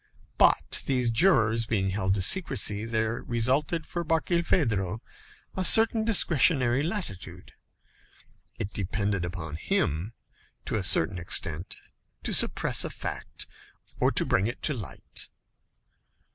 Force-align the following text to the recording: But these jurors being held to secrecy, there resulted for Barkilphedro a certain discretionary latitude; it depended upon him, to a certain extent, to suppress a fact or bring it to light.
But 0.39 0.81
these 0.87 1.11
jurors 1.11 1.67
being 1.67 1.89
held 1.91 2.15
to 2.15 2.23
secrecy, 2.23 2.85
there 2.85 3.21
resulted 3.21 3.85
for 3.85 4.03
Barkilphedro 4.03 4.99
a 5.55 5.63
certain 5.63 6.03
discretionary 6.03 6.81
latitude; 6.81 7.51
it 8.57 8.73
depended 8.73 9.23
upon 9.23 9.57
him, 9.57 10.13
to 10.65 10.73
a 10.73 10.81
certain 10.83 11.19
extent, 11.19 11.75
to 12.23 12.33
suppress 12.33 12.83
a 12.83 12.89
fact 12.89 13.45
or 13.99 14.09
bring 14.11 14.47
it 14.47 14.63
to 14.63 14.73
light. 14.73 15.29